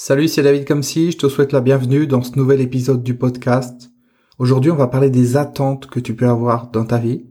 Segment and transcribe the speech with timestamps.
[0.00, 3.90] Salut, c'est David Comsi, je te souhaite la bienvenue dans ce nouvel épisode du podcast.
[4.38, 7.26] Aujourd'hui, on va parler des attentes que tu peux avoir dans ta vie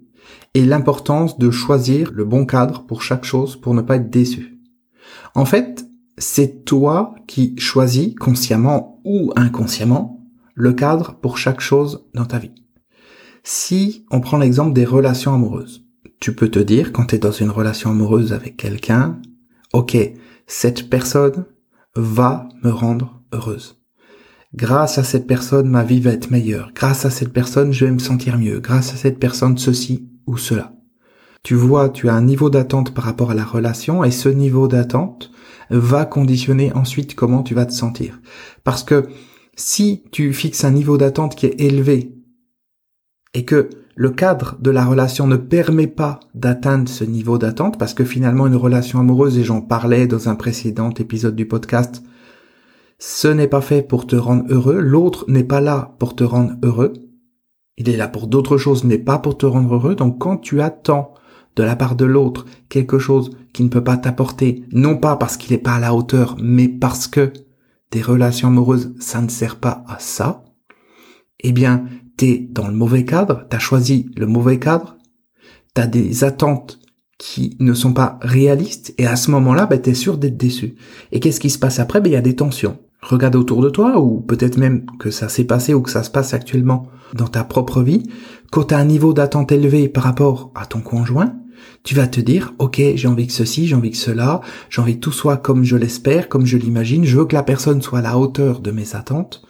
[0.53, 4.59] et l'importance de choisir le bon cadre pour chaque chose pour ne pas être déçu.
[5.33, 5.85] En fait,
[6.17, 12.51] c'est toi qui choisis consciemment ou inconsciemment le cadre pour chaque chose dans ta vie.
[13.43, 15.85] Si on prend l'exemple des relations amoureuses,
[16.19, 19.21] tu peux te dire quand tu es dans une relation amoureuse avec quelqu'un,
[19.71, 19.97] ok,
[20.47, 21.45] cette personne
[21.97, 23.81] va me rendre heureuse.
[24.55, 26.71] Grâce à cette personne, ma vie va être meilleure.
[26.73, 28.59] Grâce à cette personne, je vais me sentir mieux.
[28.59, 30.73] Grâce à cette personne, ceci ou cela.
[31.43, 34.67] Tu vois, tu as un niveau d'attente par rapport à la relation et ce niveau
[34.67, 35.31] d'attente
[35.69, 38.21] va conditionner ensuite comment tu vas te sentir.
[38.63, 39.07] Parce que
[39.55, 42.15] si tu fixes un niveau d'attente qui est élevé
[43.33, 47.95] et que le cadre de la relation ne permet pas d'atteindre ce niveau d'attente parce
[47.95, 52.03] que finalement une relation amoureuse, et j'en parlais dans un précédent épisode du podcast,
[52.99, 56.53] ce n'est pas fait pour te rendre heureux, l'autre n'est pas là pour te rendre
[56.61, 56.93] heureux,
[57.77, 60.61] il est là pour d'autres choses, mais pas pour te rendre heureux, donc quand tu
[60.61, 61.15] attends
[61.55, 65.37] de la part de l'autre quelque chose qui ne peut pas t'apporter, non pas parce
[65.37, 67.33] qu'il n'est pas à la hauteur, mais parce que
[67.89, 70.43] tes relations amoureuses, ça ne sert pas à ça,
[71.39, 71.85] eh bien,
[72.17, 74.97] t'es dans le mauvais cadre, t'as choisi le mauvais cadre,
[75.73, 76.79] t'as des attentes
[77.17, 80.75] qui ne sont pas réalistes, et à ce moment-là, ben, t'es sûr d'être déçu.
[81.11, 82.01] Et qu'est-ce qui se passe après?
[82.01, 82.79] Ben, il y a des tensions.
[83.01, 86.11] Regarde autour de toi, ou peut-être même que ça s'est passé ou que ça se
[86.11, 88.03] passe actuellement dans ta propre vie.
[88.51, 91.35] Quand t'as un niveau d'attente élevé par rapport à ton conjoint,
[91.83, 94.95] tu vas te dire, ok, j'ai envie que ceci, j'ai envie que cela, j'ai envie
[94.95, 97.99] que tout soit comme je l'espère, comme je l'imagine, je veux que la personne soit
[97.99, 99.46] à la hauteur de mes attentes.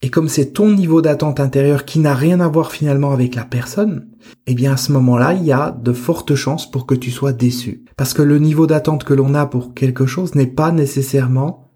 [0.00, 3.44] Et comme c'est ton niveau d'attente intérieure qui n'a rien à voir finalement avec la
[3.44, 4.06] personne,
[4.46, 7.32] eh bien à ce moment-là, il y a de fortes chances pour que tu sois
[7.32, 7.84] déçu.
[7.96, 11.72] Parce que le niveau d'attente que l'on a pour quelque chose n'est pas nécessairement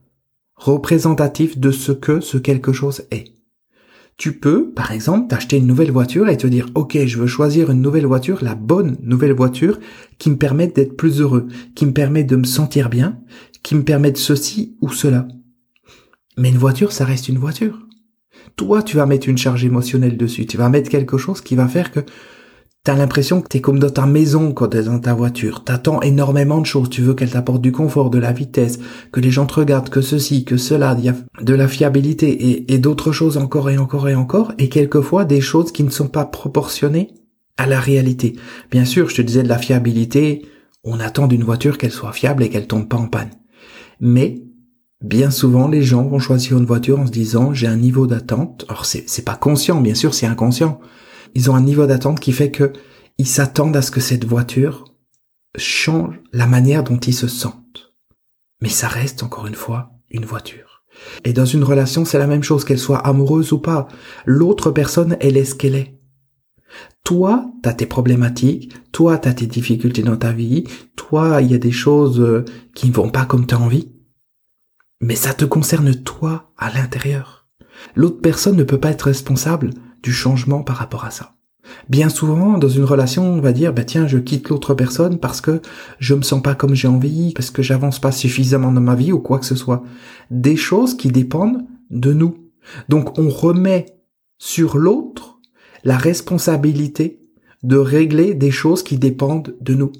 [0.54, 3.34] représentatif de ce que ce quelque chose est.
[4.16, 7.72] Tu peux, par exemple, t'acheter une nouvelle voiture et te dire, OK, je veux choisir
[7.72, 9.80] une nouvelle voiture, la bonne nouvelle voiture,
[10.18, 13.18] qui me permette d'être plus heureux, qui me permet de me sentir bien,
[13.64, 15.26] qui me permet de ceci ou cela.
[16.36, 17.80] Mais une voiture, ça reste une voiture
[18.56, 20.46] toi, tu vas mettre une charge émotionnelle dessus.
[20.46, 22.00] Tu vas mettre quelque chose qui va faire que
[22.84, 25.62] T'as l'impression que t'es comme dans ta maison quand t'es dans ta voiture.
[25.62, 26.90] T'attends énormément de choses.
[26.90, 28.80] Tu veux qu'elle t'apporte du confort, de la vitesse,
[29.12, 33.12] que les gens te regardent, que ceci, que cela, de la fiabilité et, et d'autres
[33.12, 34.52] choses encore et encore et encore.
[34.58, 37.14] Et quelquefois des choses qui ne sont pas proportionnées
[37.56, 38.34] à la réalité.
[38.72, 40.44] Bien sûr, je te disais de la fiabilité.
[40.82, 43.30] On attend d'une voiture qu'elle soit fiable et qu'elle tombe pas en panne.
[44.00, 44.42] Mais
[45.02, 48.64] Bien souvent, les gens vont choisir une voiture en se disant j'ai un niveau d'attente.
[48.68, 50.80] Alors c'est c'est pas conscient, bien sûr, c'est inconscient.
[51.34, 52.72] Ils ont un niveau d'attente qui fait que
[53.18, 54.84] ils s'attendent à ce que cette voiture
[55.56, 57.94] change la manière dont ils se sentent.
[58.60, 60.84] Mais ça reste encore une fois une voiture.
[61.24, 63.88] Et dans une relation, c'est la même chose, qu'elle soit amoureuse ou pas.
[64.24, 65.98] L'autre personne, elle est ce qu'elle est.
[67.04, 70.64] Toi, t'as tes problématiques, toi, t'as tes difficultés dans ta vie,
[70.96, 73.91] toi, il y a des choses euh, qui ne vont pas comme t'as envie.
[75.02, 77.48] Mais ça te concerne toi à l'intérieur.
[77.96, 79.70] L'autre personne ne peut pas être responsable
[80.00, 81.34] du changement par rapport à ça.
[81.88, 85.40] Bien souvent, dans une relation, on va dire, bah tiens, je quitte l'autre personne parce
[85.40, 85.60] que
[85.98, 89.10] je me sens pas comme j'ai envie, parce que j'avance pas suffisamment dans ma vie
[89.10, 89.82] ou quoi que ce soit.
[90.30, 92.36] Des choses qui dépendent de nous.
[92.88, 93.86] Donc, on remet
[94.38, 95.40] sur l'autre
[95.82, 97.18] la responsabilité
[97.64, 99.90] de régler des choses qui dépendent de nous.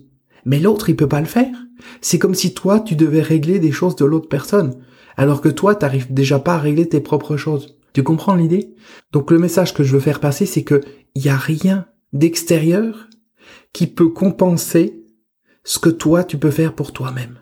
[0.44, 1.66] Mais l'autre, il peut pas le faire.
[2.00, 4.76] C'est comme si toi, tu devais régler des choses de l'autre personne
[5.16, 7.78] alors que toi, t'arrives déjà pas à régler tes propres choses.
[7.92, 8.74] Tu comprends l'idée?
[9.12, 10.80] Donc le message que je veux faire passer, c'est que
[11.14, 13.08] il y a rien d'extérieur
[13.72, 15.04] qui peut compenser
[15.64, 17.38] ce que toi tu peux faire pour toi-même.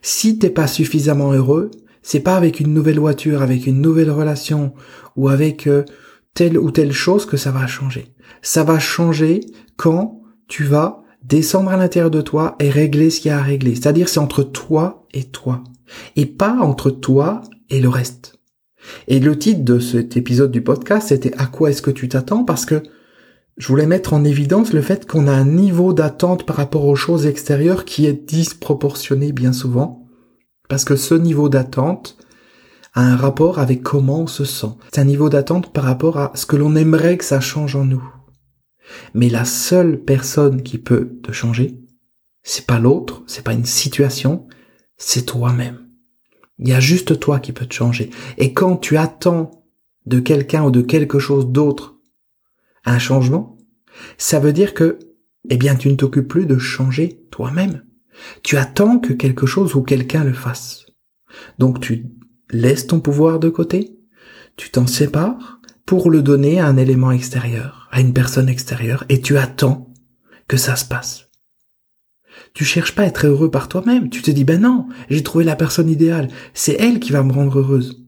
[0.00, 1.70] Si t'es pas suffisamment heureux,
[2.02, 4.72] c'est pas avec une nouvelle voiture, avec une nouvelle relation
[5.16, 5.84] ou avec euh,
[6.34, 8.14] telle ou telle chose que ça va changer.
[8.40, 9.40] Ça va changer
[9.76, 13.42] quand tu vas descendre à l'intérieur de toi et régler ce qu'il y a à
[13.42, 13.74] régler.
[13.74, 15.62] C'est-à-dire c'est entre toi et toi
[16.16, 18.38] et pas entre toi et le reste.
[19.08, 22.44] Et le titre de cet épisode du podcast, c'était à quoi est-ce que tu t'attends?
[22.44, 22.82] parce que
[23.58, 26.96] je voulais mettre en évidence le fait qu'on a un niveau d'attente par rapport aux
[26.96, 30.08] choses extérieures qui est disproportionné bien souvent
[30.68, 32.16] parce que ce niveau d'attente
[32.94, 34.74] a un rapport avec comment on se sent.
[34.92, 37.84] C'est un niveau d'attente par rapport à ce que l'on aimerait que ça change en
[37.84, 38.02] nous.
[39.14, 41.78] Mais la seule personne qui peut te changer,
[42.42, 44.46] c'est pas l'autre, c'est pas une situation,
[44.96, 45.81] c'est toi-même.
[46.58, 48.10] Il y a juste toi qui peux te changer.
[48.38, 49.64] Et quand tu attends
[50.06, 51.96] de quelqu'un ou de quelque chose d'autre
[52.84, 53.58] un changement,
[54.18, 54.98] ça veut dire que,
[55.48, 57.84] eh bien, tu ne t'occupes plus de changer toi-même.
[58.42, 60.86] Tu attends que quelque chose ou quelqu'un le fasse.
[61.58, 62.06] Donc tu
[62.50, 63.96] laisses ton pouvoir de côté,
[64.56, 69.20] tu t'en sépares pour le donner à un élément extérieur, à une personne extérieure, et
[69.20, 69.92] tu attends
[70.48, 71.31] que ça se passe.
[72.54, 75.44] Tu cherches pas à être heureux par toi-même, tu te dis ben non, j'ai trouvé
[75.44, 78.04] la personne idéale, c'est elle qui va me rendre heureuse.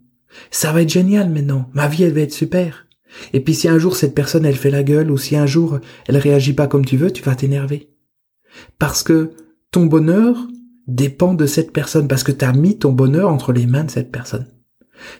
[0.50, 2.86] Ça va être génial maintenant, ma vie elle va être super.
[3.32, 5.78] Et puis si un jour cette personne elle fait la gueule ou si un jour
[6.06, 7.88] elle réagit pas comme tu veux, tu vas t'énerver.
[8.78, 9.30] Parce que
[9.70, 10.36] ton bonheur
[10.86, 13.90] dépend de cette personne, parce que tu as mis ton bonheur entre les mains de
[13.90, 14.46] cette personne.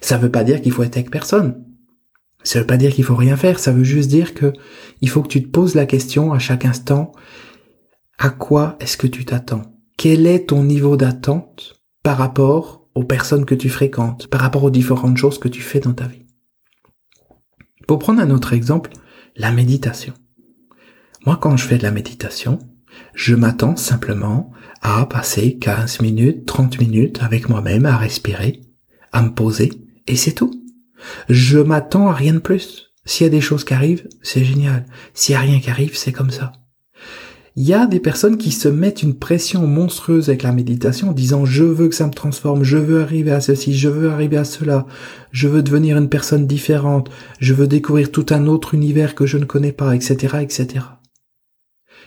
[0.01, 1.65] Ça veut pas dire qu'il faut être avec personne.
[2.43, 4.53] Ça veut pas dire qu'il faut rien faire, ça veut juste dire que
[5.01, 7.13] il faut que tu te poses la question à chaque instant,
[8.19, 9.63] à quoi est-ce que tu t'attends?
[9.97, 14.71] Quel est ton niveau d'attente par rapport aux personnes que tu fréquentes, par rapport aux
[14.71, 16.27] différentes choses que tu fais dans ta vie?
[17.87, 18.91] Pour prendre un autre exemple,
[19.37, 20.15] la méditation.
[21.27, 22.59] Moi, quand je fais de la méditation,
[23.15, 24.53] je m'attends simplement
[24.83, 28.61] à passer 15 minutes, 30 minutes avec moi-même à respirer,
[29.13, 29.73] à me poser,
[30.07, 30.65] et c'est tout.
[31.29, 32.93] Je m'attends à rien de plus.
[33.05, 34.87] S'il y a des choses qui arrivent, c'est génial.
[35.13, 36.53] S'il y a rien qui arrive, c'est comme ça.
[37.57, 41.13] Il y a des personnes qui se mettent une pression monstrueuse avec la méditation en
[41.13, 44.37] disant je veux que ça me transforme, je veux arriver à ceci, je veux arriver
[44.37, 44.87] à cela,
[45.31, 49.39] je veux devenir une personne différente, je veux découvrir tout un autre univers que je
[49.39, 50.85] ne connais pas, etc., etc.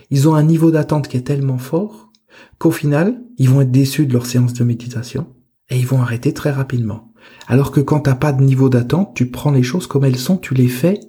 [0.10, 2.12] Ils ont un niveau d'attente qui est tellement fort
[2.58, 5.28] qu'au final, ils vont être déçus de leur séance de méditation
[5.70, 7.14] et ils vont arrêter très rapidement.
[7.48, 10.38] Alors que quand t'as pas de niveau d'attente, tu prends les choses comme elles sont,
[10.38, 11.00] tu les fais,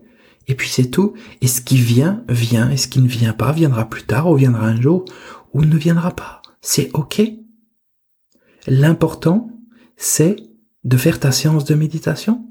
[0.48, 1.14] et puis c'est tout.
[1.40, 4.34] Et ce qui vient, vient, et ce qui ne vient pas, viendra plus tard, ou
[4.34, 5.04] viendra un jour,
[5.52, 6.42] ou ne viendra pas.
[6.62, 7.22] C'est ok.
[8.66, 9.50] L'important,
[9.96, 10.36] c'est
[10.84, 12.46] de faire ta séance de méditation.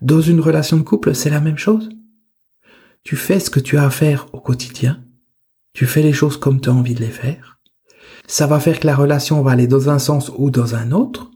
[0.00, 1.88] Dans une relation de couple, c'est la même chose.
[3.02, 5.04] Tu fais ce que tu as à faire au quotidien.
[5.72, 7.58] Tu fais les choses comme tu as envie de les faire.
[8.26, 11.30] Ça va faire que la relation va aller dans un sens ou dans un autre.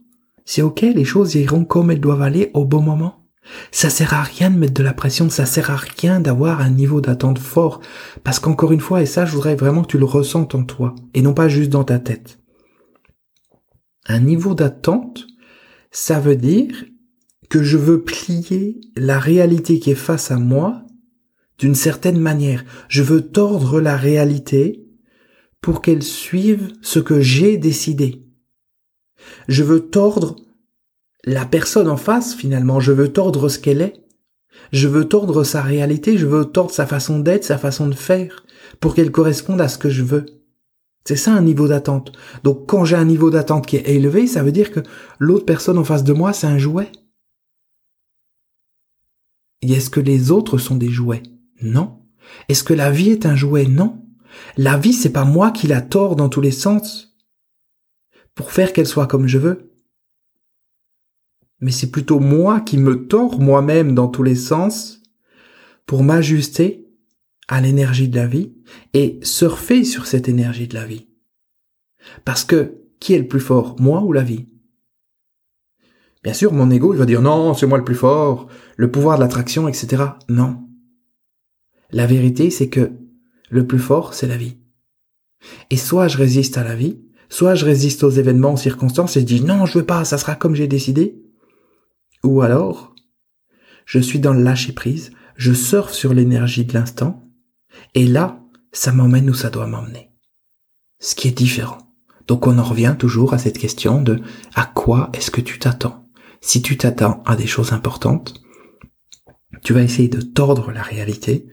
[0.45, 3.24] C'est ok, les choses iront comme elles doivent aller au bon moment.
[3.71, 6.71] Ça sert à rien de mettre de la pression, ça sert à rien d'avoir un
[6.71, 7.81] niveau d'attente fort,
[8.23, 10.95] parce qu'encore une fois, et ça je voudrais vraiment que tu le ressentes en toi,
[11.13, 12.39] et non pas juste dans ta tête.
[14.07, 15.27] Un niveau d'attente,
[15.91, 16.85] ça veut dire
[17.49, 20.83] que je veux plier la réalité qui est face à moi
[21.59, 22.65] d'une certaine manière.
[22.89, 24.85] Je veux tordre la réalité
[25.61, 28.27] pour qu'elle suive ce que j'ai décidé.
[29.49, 30.37] Je veux tordre
[31.25, 33.95] la personne en face finalement, je veux tordre ce qu'elle est.
[34.73, 38.45] Je veux tordre sa réalité, je veux tordre sa façon d'être, sa façon de faire,
[38.81, 40.27] pour qu'elle corresponde à ce que je veux.
[41.07, 42.13] C'est ça un niveau d'attente.
[42.45, 44.81] Donc quand j'ai un niveau d'attente qui est élevé, ça veut dire que
[45.19, 46.91] l'autre personne en face de moi, c'est un jouet.
[49.61, 51.23] Et est-ce que les autres sont des jouets?
[51.63, 52.01] Non.
[52.49, 53.67] Est-ce que la vie est un jouet?
[53.67, 54.03] Non.
[54.57, 57.17] La vie, c'est pas moi qui la tord dans tous les sens
[58.35, 59.74] pour faire qu'elle soit comme je veux.
[61.61, 65.03] Mais c'est plutôt moi qui me tords moi-même dans tous les sens
[65.87, 66.89] pour m'ajuster
[67.49, 68.55] à l'énergie de la vie
[68.93, 71.09] et surfer sur cette énergie de la vie.
[72.25, 74.49] Parce que qui est le plus fort, moi ou la vie?
[76.23, 79.19] Bien sûr, mon ego, il va dire non, c'est moi le plus fort, le pouvoir
[79.19, 80.03] de l'attraction, etc.
[80.29, 80.67] Non.
[81.91, 82.93] La vérité, c'est que
[83.51, 84.57] le plus fort, c'est la vie.
[85.71, 87.05] Et soit je résiste à la vie,
[87.35, 90.19] Soit je résiste aux événements, aux circonstances et je dis non, je veux pas, ça
[90.19, 91.21] sera comme j'ai décidé.
[92.25, 92.95] Ou alors,
[93.85, 97.23] je suis dans le lâcher prise, je surfe sur l'énergie de l'instant,
[97.95, 98.41] et là,
[98.73, 100.11] ça m'emmène où ça doit m'emmener.
[101.01, 101.79] Ce qui est différent.
[102.27, 104.23] Donc on en revient toujours à cette question de
[104.55, 106.09] à quoi est-ce que tu t'attends?
[106.41, 108.43] Si tu t'attends à des choses importantes,
[109.63, 111.47] tu vas essayer de tordre la réalité,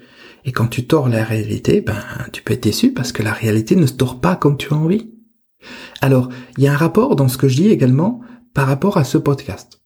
[0.45, 2.01] et quand tu tords la réalité, ben
[2.31, 4.77] tu peux être déçu parce que la réalité ne se tord pas comme tu as
[4.77, 5.11] envie.
[5.99, 8.21] Alors, il y a un rapport dans ce que je dis également
[8.53, 9.80] par rapport à ce podcast.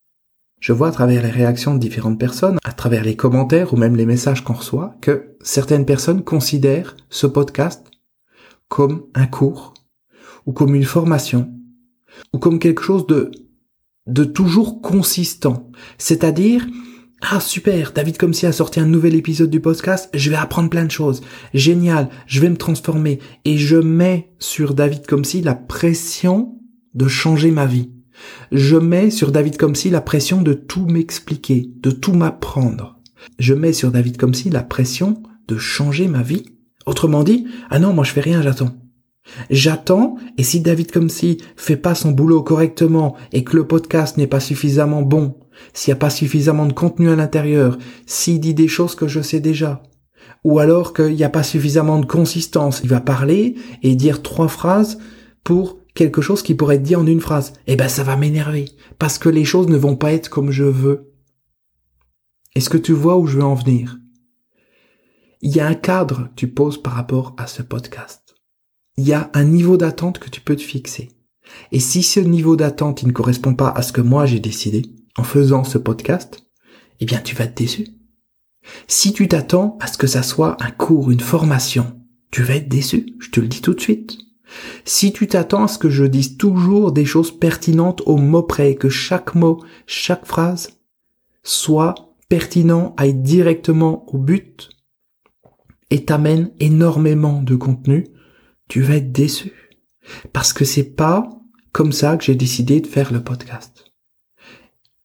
[0.66, 3.96] Je vois à travers les réactions de différentes personnes, à travers les commentaires ou même
[3.96, 7.86] les messages qu'on reçoit, que certaines personnes considèrent ce podcast
[8.68, 9.76] comme un cours,
[10.48, 11.54] ou comme une formation,
[12.34, 13.30] ou comme quelque chose de,
[14.08, 15.70] de toujours consistant.
[16.00, 16.66] C'est-à-dire,
[17.22, 20.86] ah super, David comme a sorti un nouvel épisode du podcast, je vais apprendre plein
[20.86, 21.22] de choses.
[21.54, 23.20] Génial, je vais me transformer.
[23.46, 26.58] Et je mets sur David comme la pression
[26.96, 27.95] de changer ma vie.
[28.52, 33.00] Je mets sur David comme si la pression de tout m'expliquer, de tout m'apprendre.
[33.40, 36.46] Je mets sur David comme si la pression de changer ma vie.
[36.86, 38.76] Autrement dit, ah non, moi je fais rien, j'attends.
[39.50, 44.18] J'attends, et si David comme si fait pas son boulot correctement et que le podcast
[44.18, 45.38] n'est pas suffisamment bon,
[45.74, 49.22] s'il n'y a pas suffisamment de contenu à l'intérieur, s'il dit des choses que je
[49.22, 49.82] sais déjà,
[50.44, 54.48] ou alors qu'il n'y a pas suffisamment de consistance, il va parler et dire trois
[54.48, 55.00] phrases
[55.44, 58.66] pour quelque chose qui pourrait être dit en une phrase, eh ben ça va m'énerver
[59.00, 61.14] parce que les choses ne vont pas être comme je veux.
[62.54, 63.98] Est-ce que tu vois où je veux en venir?
[65.42, 68.36] Il y a un cadre que tu poses par rapport à ce podcast.
[68.98, 71.12] Il y a un niveau d'attente que tu peux te fixer.
[71.72, 74.84] Et si ce niveau d'attente ne correspond pas à ce que moi j'ai décidé
[75.18, 76.46] en faisant ce podcast,
[77.00, 77.88] eh bien tu vas être déçu.
[78.88, 82.70] Si tu t'attends à ce que ça soit un cours, une formation, tu vas être
[82.70, 84.25] déçu, je te le dis tout de suite.
[84.86, 88.76] Si tu t'attends à ce que je dise toujours des choses pertinentes au mot près,
[88.76, 90.80] que chaque mot, chaque phrase
[91.44, 91.96] soit
[92.30, 94.70] pertinent, aille directement au but
[95.90, 98.06] et t'amène énormément de contenu,
[98.68, 99.54] tu vas être déçu.
[100.34, 101.30] Parce que c'est pas
[101.72, 103.86] comme ça que j'ai décidé de faire le podcast.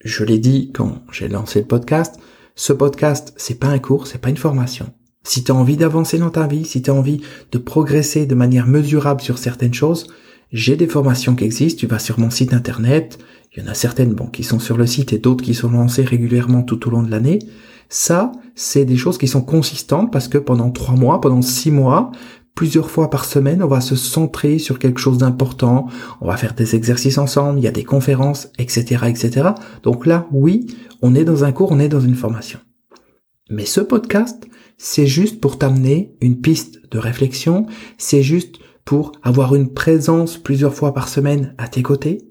[0.03, 2.19] Je l'ai dit quand j'ai lancé le podcast,
[2.55, 4.93] ce podcast, c'est pas un cours, c'est pas une formation.
[5.23, 7.21] Si tu as envie d'avancer dans ta vie, si tu as envie
[7.53, 10.07] de progresser de manière mesurable sur certaines choses,
[10.53, 13.19] j'ai des formations qui existent, tu vas sur mon site internet,
[13.55, 15.71] il y en a certaines bon, qui sont sur le site et d'autres qui sont
[15.71, 17.39] lancées régulièrement tout au long de l'année.
[17.89, 22.12] Ça, c'est des choses qui sont consistantes parce que pendant trois mois, pendant six mois,
[22.55, 25.87] plusieurs fois par semaine, on va se centrer sur quelque chose d'important,
[26.21, 29.50] on va faire des exercices ensemble, il y a des conférences, etc., etc.
[29.83, 30.67] Donc là, oui,
[31.03, 32.59] on est dans un cours, on est dans une formation.
[33.50, 34.47] Mais ce podcast,
[34.83, 37.67] c'est juste pour t'amener une piste de réflexion,
[37.99, 38.57] c'est juste
[38.87, 42.23] pour avoir une présence plusieurs fois par semaine à tes côtés.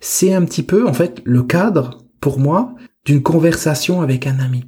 [0.00, 4.64] C'est un petit peu, en fait, le cadre, pour moi, d'une conversation avec un ami.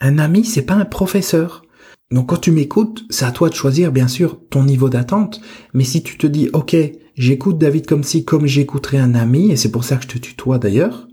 [0.00, 1.62] Un ami, c'est pas un professeur.
[2.10, 5.40] Donc quand tu m'écoutes, c'est à toi de choisir, bien sûr, ton niveau d'attente.
[5.72, 6.74] Mais si tu te dis, ok,
[7.14, 10.18] j'écoute David comme si, comme j'écouterais un ami, et c'est pour ça que je te
[10.18, 11.06] tutoie d'ailleurs,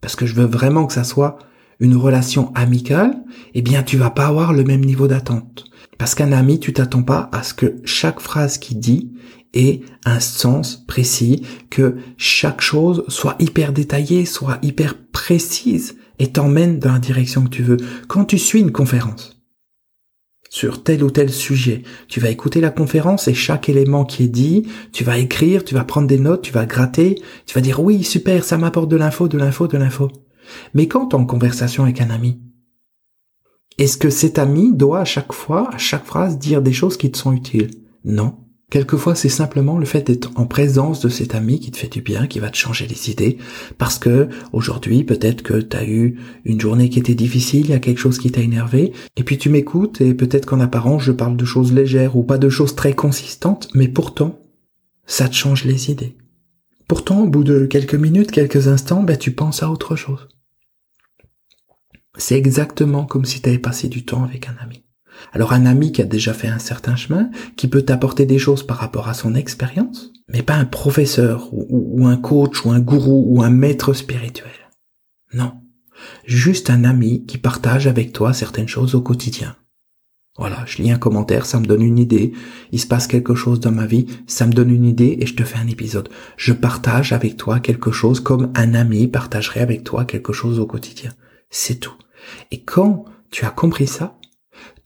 [0.00, 1.36] parce que je veux vraiment que ça soit
[1.82, 3.12] une relation amicale,
[3.54, 5.64] eh bien tu vas pas avoir le même niveau d'attente.
[5.98, 9.12] Parce qu'un ami, tu t'attends pas à ce que chaque phrase qu'il dit
[9.52, 16.78] ait un sens précis, que chaque chose soit hyper détaillée, soit hyper précise et t'emmène
[16.78, 17.78] dans la direction que tu veux.
[18.06, 19.42] Quand tu suis une conférence
[20.48, 24.28] sur tel ou tel sujet, tu vas écouter la conférence et chaque élément qui est
[24.28, 27.80] dit, tu vas écrire, tu vas prendre des notes, tu vas gratter, tu vas dire
[27.80, 30.10] oui, super, ça m'apporte de l'info, de l'info, de l'info.
[30.74, 32.40] Mais quand en conversation avec un ami,
[33.78, 37.10] est-ce que cet ami doit à chaque fois, à chaque phrase, dire des choses qui
[37.10, 37.70] te sont utiles?
[38.04, 38.36] Non.
[38.70, 42.00] Quelquefois, c'est simplement le fait d'être en présence de cet ami qui te fait du
[42.00, 43.36] bien, qui va te changer les idées,
[43.76, 47.74] parce que aujourd'hui, peut-être que tu as eu une journée qui était difficile, il y
[47.74, 51.12] a quelque chose qui t'a énervé, et puis tu m'écoutes, et peut-être qu'en apparence, je
[51.12, 54.38] parle de choses légères ou pas de choses très consistantes, mais pourtant,
[55.04, 56.16] ça te change les idées.
[56.88, 60.28] Pourtant, au bout de quelques minutes, quelques instants, ben, tu penses à autre chose.
[62.18, 64.84] C'est exactement comme si tu avais passé du temps avec un ami.
[65.32, 68.66] Alors un ami qui a déjà fait un certain chemin, qui peut t'apporter des choses
[68.66, 73.24] par rapport à son expérience, mais pas un professeur ou, un coach ou un gourou
[73.28, 74.50] ou un maître spirituel.
[75.32, 75.54] Non.
[76.24, 79.56] Juste un ami qui partage avec toi certaines choses au quotidien.
[80.38, 82.32] Voilà, je lis un commentaire, ça me donne une idée,
[82.72, 85.34] il se passe quelque chose dans ma vie, ça me donne une idée et je
[85.34, 86.08] te fais un épisode.
[86.38, 90.66] Je partage avec toi quelque chose comme un ami partagerait avec toi quelque chose au
[90.66, 91.12] quotidien.
[91.52, 91.94] C'est tout.
[92.50, 94.18] Et quand tu as compris ça,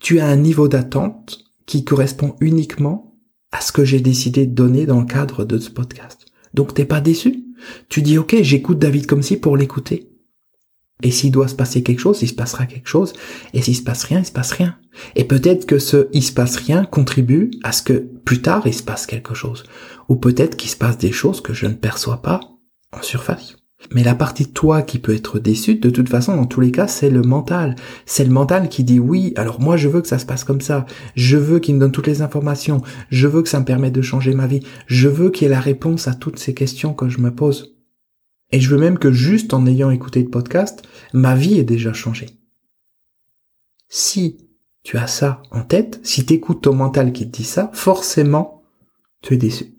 [0.01, 3.17] tu as un niveau d'attente qui correspond uniquement
[3.53, 6.27] à ce que j'ai décidé de donner dans le cadre de ce podcast.
[6.53, 7.45] Donc t'es pas déçu?
[7.89, 10.11] Tu dis ok, j'écoute David comme si pour l'écouter.
[11.03, 13.13] Et s'il doit se passer quelque chose, il se passera quelque chose.
[13.53, 14.77] Et s'il se passe rien, il se passe rien.
[15.15, 17.93] Et peut-être que ce il se passe rien contribue à ce que
[18.25, 19.65] plus tard il se passe quelque chose.
[20.09, 22.41] Ou peut-être qu'il se passe des choses que je ne perçois pas
[22.93, 23.57] en surface.
[23.93, 26.73] Mais la partie de toi qui peut être déçue, de toute façon, dans tous les
[26.73, 27.77] cas, c'est le mental.
[28.05, 30.61] C'est le mental qui dit oui, alors moi je veux que ça se passe comme
[30.61, 30.87] ça.
[31.15, 32.83] Je veux qu'il me donne toutes les informations.
[33.11, 34.61] Je veux que ça me permette de changer ma vie.
[34.87, 37.77] Je veux qu'il y ait la réponse à toutes ces questions que je me pose.
[38.53, 41.93] Et je veux même que juste en ayant écouté le podcast, ma vie ait déjà
[41.93, 42.27] changé.
[43.89, 44.39] Si
[44.83, 48.63] tu as ça en tête, si tu écoutes ton mental qui te dit ça, forcément,
[49.23, 49.75] tu es déçu.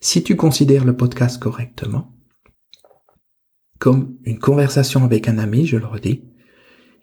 [0.00, 2.12] Si tu considères le podcast correctement,
[3.82, 6.22] comme une conversation avec un ami, je le redis,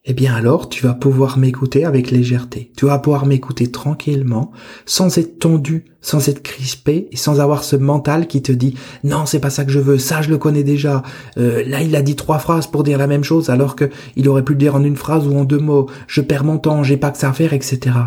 [0.06, 2.72] eh bien alors tu vas pouvoir m'écouter avec légèreté.
[2.78, 4.52] Tu vas pouvoir m'écouter tranquillement,
[4.86, 9.26] sans être tendu, sans être crispé et sans avoir ce mental qui te dit non
[9.26, 11.04] c'est pas ça que je veux, ça je le connais déjà.
[11.38, 14.30] Euh, là il a dit trois phrases pour dire la même chose alors que il
[14.30, 15.90] aurait pu le dire en une phrase ou en deux mots.
[16.08, 17.98] Je perds mon temps, j'ai pas que ça à faire, etc.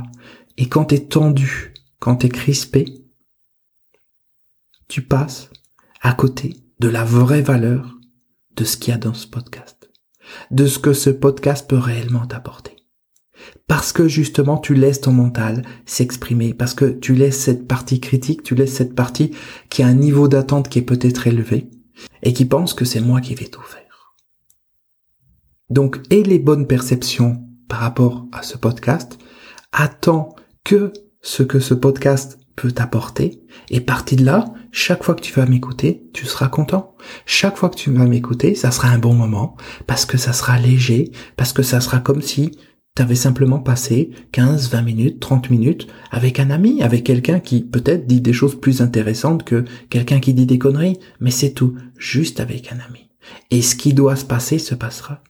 [0.57, 2.87] Et quand t'es tendu, quand t'es crispé,
[4.89, 5.51] tu passes
[6.01, 7.99] à côté de la vraie valeur
[8.57, 9.91] de ce qu'il y a dans ce podcast,
[10.51, 12.77] de ce que ce podcast peut réellement t'apporter.
[13.67, 18.43] Parce que justement, tu laisses ton mental s'exprimer, parce que tu laisses cette partie critique,
[18.43, 19.33] tu laisses cette partie
[19.69, 21.71] qui a un niveau d'attente qui est peut-être élevé,
[22.23, 24.15] et qui pense que c'est moi qui vais tout faire.
[25.71, 29.19] Donc, aie les bonnes perceptions par rapport à ce podcast,
[29.73, 30.93] attends que
[31.23, 33.41] ce que ce podcast peut t'apporter,
[33.71, 36.95] et parti de là, chaque fois que tu vas m'écouter, tu seras content.
[37.27, 39.57] Chaque fois que tu vas m'écouter, ça sera un bon moment,
[39.87, 42.53] parce que ça sera léger, parce que ça sera comme si
[42.95, 48.07] T'avais simplement passé 15, 20 minutes, 30 minutes avec un ami, avec quelqu'un qui peut-être
[48.07, 52.39] dit des choses plus intéressantes que quelqu'un qui dit des conneries, mais c'est tout, juste
[52.39, 53.09] avec un ami.
[53.51, 55.23] Et ce qui doit se passer se passera.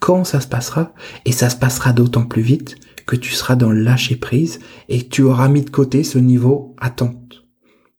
[0.00, 0.94] Quand ça se passera,
[1.24, 2.76] et ça se passera d'autant plus vite
[3.14, 7.44] que tu seras dans lâcher prise et tu auras mis de côté ce niveau attente.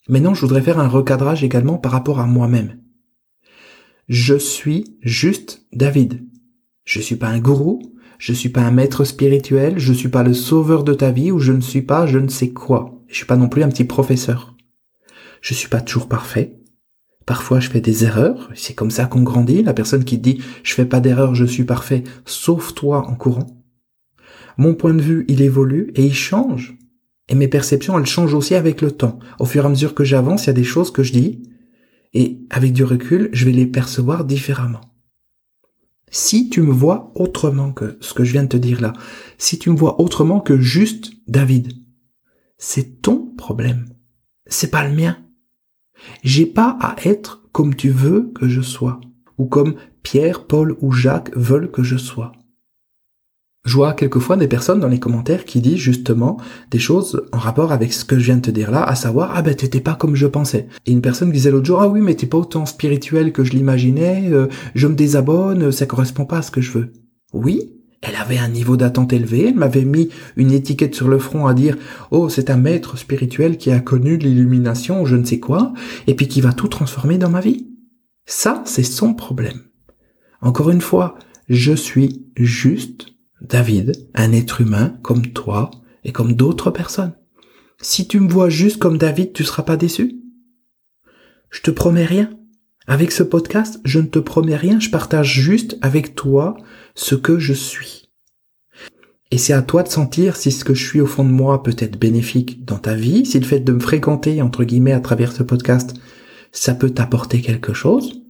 [0.09, 2.79] Maintenant, je voudrais faire un recadrage également par rapport à moi-même.
[4.09, 6.27] Je suis juste David.
[6.83, 7.81] Je suis pas un gourou,
[8.19, 11.39] je suis pas un maître spirituel, je suis pas le sauveur de ta vie ou
[11.39, 13.01] je ne suis pas je ne sais quoi.
[13.07, 14.55] Je suis pas non plus un petit professeur.
[15.41, 16.59] Je suis pas toujours parfait.
[17.25, 19.63] Parfois je fais des erreurs, c'est comme ça qu'on grandit.
[19.63, 23.64] La personne qui dit je fais pas d'erreur, je suis parfait, sauf toi en courant.
[24.57, 26.77] Mon point de vue, il évolue et il change.
[27.27, 29.19] Et mes perceptions, elles changent aussi avec le temps.
[29.39, 31.41] Au fur et à mesure que j'avance, il y a des choses que je dis
[32.15, 34.81] et avec du recul, je vais les percevoir différemment.
[36.09, 38.93] Si tu me vois autrement que ce que je viens de te dire là,
[39.37, 41.73] si tu me vois autrement que juste David,
[42.57, 43.85] c'est ton problème.
[44.47, 45.17] C'est pas le mien.
[46.23, 49.01] J'ai pas à être comme tu veux que je sois,
[49.37, 52.31] ou comme Pierre, Paul ou Jacques veulent que je sois.
[53.65, 56.37] Je vois quelquefois des personnes dans les commentaires qui disent justement
[56.69, 59.31] des choses en rapport avec ce que je viens de te dire là, à savoir
[59.33, 60.67] ah ben t'étais pas comme je pensais.
[60.85, 63.53] Et une personne disait l'autre jour ah oui mais t'es pas autant spirituel que je
[63.53, 66.93] l'imaginais, euh, je me désabonne, ça correspond pas à ce que je veux.
[67.33, 67.71] Oui,
[68.03, 71.55] elle avait un niveau d'attente élevé, elle m'avait mis une étiquette sur le front à
[71.55, 71.75] dire
[72.11, 75.73] oh c'est un maître spirituel qui a connu l'illumination ou je ne sais quoi,
[76.05, 77.65] et puis qui va tout transformer dans ma vie.
[78.27, 79.61] Ça c'est son problème.
[80.41, 81.15] Encore une fois,
[81.49, 85.71] je suis juste David, un être humain comme toi
[86.03, 87.13] et comme d'autres personnes.
[87.81, 90.21] Si tu me vois juste comme David, tu seras pas déçu?
[91.49, 92.29] Je te promets rien.
[92.87, 96.55] Avec ce podcast, je ne te promets rien, je partage juste avec toi
[96.93, 98.09] ce que je suis.
[99.31, 101.63] Et c'est à toi de sentir si ce que je suis au fond de moi
[101.63, 104.99] peut être bénéfique dans ta vie, si le fait de me fréquenter, entre guillemets, à
[104.99, 105.95] travers ce podcast,
[106.51, 108.21] ça peut t'apporter quelque chose,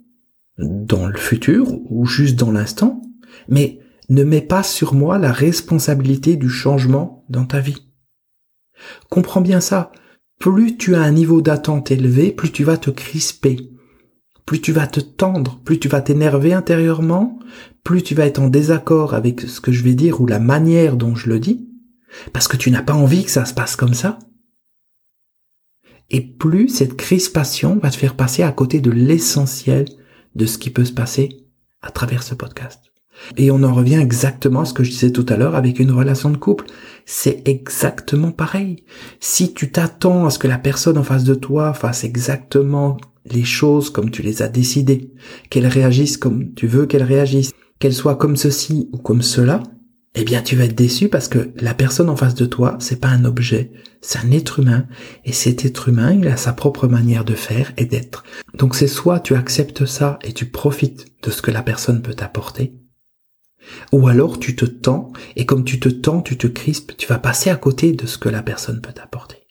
[0.57, 3.01] dans le futur ou juste dans l'instant.
[3.49, 7.91] Mais ne mets pas sur moi la responsabilité du changement dans ta vie.
[9.09, 9.91] Comprends bien ça.
[10.39, 13.71] Plus tu as un niveau d'attente élevé, plus tu vas te crisper,
[14.45, 17.39] plus tu vas te tendre, plus tu vas t'énerver intérieurement,
[17.83, 20.97] plus tu vas être en désaccord avec ce que je vais dire ou la manière
[20.97, 21.69] dont je le dis,
[22.33, 24.19] parce que tu n'as pas envie que ça se passe comme ça.
[26.09, 29.85] Et plus cette crispation va te faire passer à côté de l'essentiel
[30.35, 31.47] de ce qui peut se passer
[31.81, 32.91] à travers ce podcast.
[33.37, 35.91] Et on en revient exactement à ce que je disais tout à l'heure avec une
[35.91, 36.65] relation de couple.
[37.05, 38.83] C'est exactement pareil.
[39.19, 43.43] Si tu t'attends à ce que la personne en face de toi fasse exactement les
[43.43, 45.11] choses comme tu les as décidées,
[45.49, 49.63] qu'elle réagisse comme tu veux qu'elle réagisse, qu'elle soit comme ceci ou comme cela,
[50.15, 53.01] eh bien tu vas être déçu parce que la personne en face de toi, c'est
[53.01, 54.85] pas un objet, c'est un être humain
[55.25, 58.23] et cet être humain, il a sa propre manière de faire et d'être.
[58.53, 62.13] Donc c'est soit tu acceptes ça et tu profites de ce que la personne peut
[62.13, 62.73] t'apporter,
[63.91, 67.19] ou alors tu te tends, et comme tu te tends, tu te crispes, tu vas
[67.19, 69.47] passer à côté de ce que la personne peut t'apporter.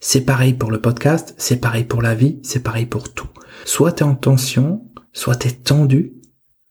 [0.00, 3.28] C'est pareil pour le podcast, c'est pareil pour la vie, c'est pareil pour tout.
[3.64, 6.14] Soit t'es en tension, soit t'es tendu,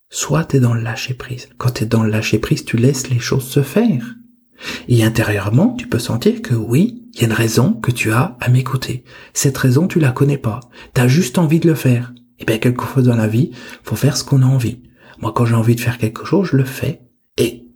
[0.10, 1.50] soit t'es dans le lâcher prise.
[1.58, 4.16] Quand t'es dans le lâcher prise, tu laisses les choses se faire.
[4.88, 8.38] Et intérieurement, tu peux sentir que oui, il y a une raison que tu as
[8.40, 9.04] à m'écouter.
[9.34, 10.60] Cette raison, tu la connais pas.
[10.94, 12.14] T'as juste envie de le faire.
[12.40, 13.52] Et bien, quelquefois dans la vie,
[13.84, 14.82] faut faire ce qu'on a envie.
[15.20, 17.02] Moi, quand j'ai envie de faire quelque chose, je le fais.
[17.38, 17.68] Et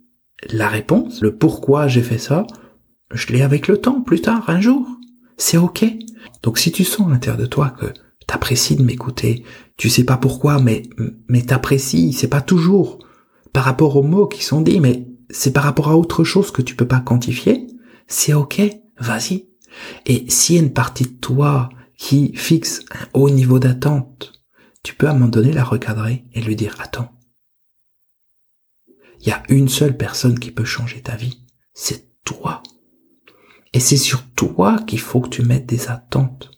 [0.48, 2.46] la réponse, le pourquoi j'ai fait ça,
[3.12, 4.86] je l'ai avec le temps, plus tard, un jour.
[5.36, 5.84] C'est ok.
[6.42, 7.86] Donc si tu sens à l'intérieur de toi que
[8.26, 9.44] t'apprécies de m'écouter,
[9.76, 10.82] tu sais pas pourquoi, mais,
[11.28, 12.98] mais t'apprécies, c'est pas toujours
[13.52, 16.62] par rapport aux mots qui sont dits, mais c'est par rapport à autre chose que
[16.62, 17.66] tu peux pas quantifier,
[18.06, 18.60] c'est ok,
[18.98, 19.46] vas-y.
[20.06, 24.32] Et s'il y a une partie de toi qui fixe un haut niveau d'attente,
[24.82, 27.12] tu peux à un moment donné la recadrer et lui dire, attends,
[29.20, 32.62] il y a une seule personne qui peut changer ta vie, c'est toi.
[33.72, 36.50] Et c'est sur toi qu'il faut que tu mettes des attentes.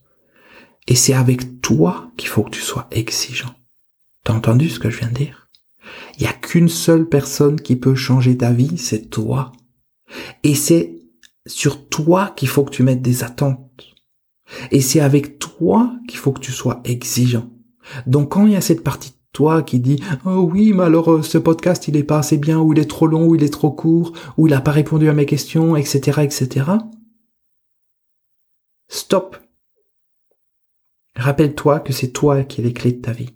[0.87, 3.55] Et c'est avec toi qu'il faut que tu sois exigeant.
[4.25, 5.51] T'as entendu ce que je viens de dire?
[6.16, 9.53] Il y a qu'une seule personne qui peut changer ta vie, c'est toi.
[10.42, 11.01] Et c'est
[11.46, 13.94] sur toi qu'il faut que tu mettes des attentes.
[14.70, 17.51] Et c'est avec toi qu'il faut que tu sois exigeant.
[18.07, 21.23] Donc quand il y a cette partie toi qui dit oh oui mais alors euh,
[21.23, 23.53] ce podcast il est pas assez bien ou il est trop long ou il est
[23.53, 26.66] trop court ou il a pas répondu à mes questions etc etc
[28.88, 29.37] stop
[31.16, 33.31] rappelle-toi que c'est toi qui es les clés de ta vie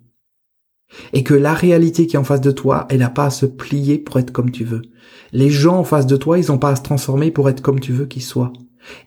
[1.13, 3.45] et que la réalité qui est en face de toi, elle n'a pas à se
[3.45, 4.83] plier pour être comme tu veux.
[5.31, 7.79] Les gens en face de toi, ils n'ont pas à se transformer pour être comme
[7.79, 8.53] tu veux qu'ils soient.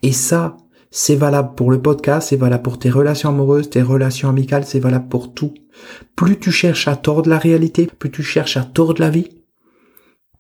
[0.03, 0.57] Et ça,
[0.91, 4.81] c'est valable pour le podcast, c'est valable pour tes relations amoureuses, tes relations amicales, c'est
[4.81, 5.55] valable pour tout.
[6.17, 9.29] Plus tu cherches à tordre la réalité, plus tu cherches à tordre la vie,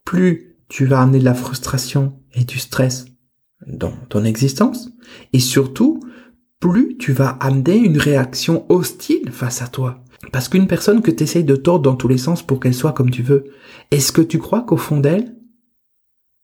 [0.04, 3.06] plus tu vas amener de la frustration et du stress
[3.66, 4.90] dans ton existence.
[5.32, 6.00] Et surtout,
[6.58, 10.04] plus tu vas amener une réaction hostile face à toi.
[10.32, 12.92] Parce qu'une personne que tu essayes de tordre dans tous les sens pour qu'elle soit
[12.92, 13.44] comme tu veux,
[13.90, 15.34] est-ce que tu crois qu'au fond d'elle,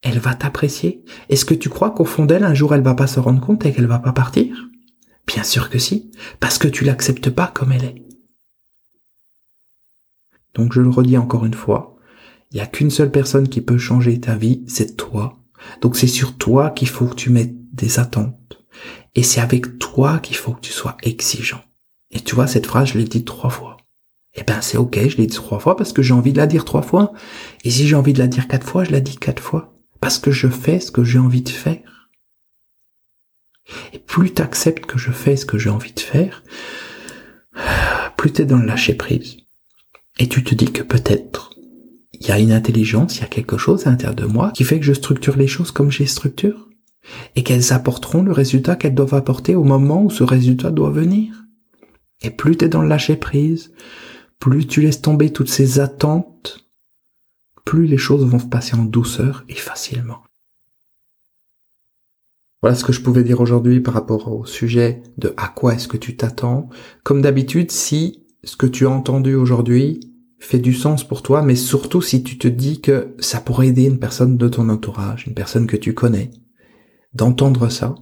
[0.03, 3.07] elle va t'apprécier Est-ce que tu crois qu'au fond d'elle, un jour, elle va pas
[3.07, 4.69] se rendre compte et qu'elle va pas partir?
[5.25, 8.03] Bien sûr que si, parce que tu l'acceptes pas comme elle est.
[10.53, 11.97] Donc je le redis encore une fois,
[12.51, 15.37] il n'y a qu'une seule personne qui peut changer ta vie, c'est toi.
[15.81, 18.63] Donc c'est sur toi qu'il faut que tu mettes des attentes.
[19.15, 21.61] Et c'est avec toi qu'il faut que tu sois exigeant.
[22.11, 23.77] Et tu vois, cette phrase, je l'ai dit trois fois.
[24.35, 26.47] Eh ben, c'est ok, je l'ai dit trois fois parce que j'ai envie de la
[26.47, 27.11] dire trois fois.
[27.63, 29.76] Et si j'ai envie de la dire quatre fois, je la dis quatre fois.
[29.99, 32.09] Parce que je fais ce que j'ai envie de faire.
[33.93, 36.43] Et plus tu acceptes que je fais ce que j'ai envie de faire,
[38.15, 39.37] plus tu es dans le lâcher prise.
[40.19, 41.51] Et tu te dis que peut-être
[42.13, 44.63] il y a une intelligence, il y a quelque chose à l'intérieur de moi qui
[44.63, 46.67] fait que je structure les choses comme je structure
[47.35, 51.45] et qu'elles apporteront le résultat qu'elles doivent apporter au moment où ce résultat doit venir.
[52.21, 53.71] Et plus tu es dans le lâcher prise,
[54.39, 56.66] plus tu laisses tomber toutes ces attentes,
[57.67, 60.23] plus les choses vont se passer en douceur et facilement.
[62.61, 65.89] Voilà ce que je pouvais dire aujourd'hui par rapport au sujet de à quoi est-ce
[65.89, 66.69] que tu t'attends.
[67.03, 69.99] Comme d'habitude, si ce que tu as entendu aujourd'hui
[70.39, 73.83] fait du sens pour toi, mais surtout si tu te dis que ça pourrait aider
[73.83, 76.31] une personne de ton entourage, une personne que tu connais,
[77.13, 77.95] d'entendre ça,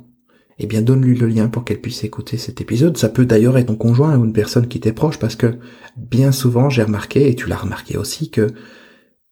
[0.60, 2.97] eh bien donne-lui le lien pour qu'elle puisse écouter cet épisode.
[2.97, 5.58] Ça peut d'ailleurs être ton conjoint ou une personne qui t'est proche parce que
[5.97, 8.54] bien souvent j'ai remarqué, et tu l'as remarqué aussi, que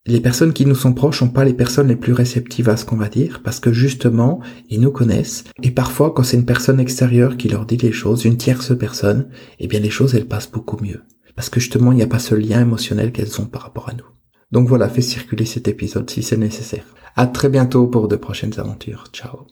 [0.05, 2.83] les personnes qui nous sont proches sont pas les personnes les plus réceptives à ce
[2.83, 6.79] qu'on va dire parce que justement ils nous connaissent et parfois quand c'est une personne
[6.79, 10.51] extérieure qui leur dit les choses, une tierce personne, eh bien les choses elles passent
[10.51, 11.03] beaucoup mieux
[11.35, 13.93] parce que justement il n'y a pas ce lien émotionnel qu'elles ont par rapport à
[13.93, 14.05] nous.
[14.51, 16.85] Donc voilà, fais circuler cet épisode si c'est nécessaire.
[17.15, 19.05] À très bientôt pour de prochaines aventures.
[19.11, 19.47] Ciao.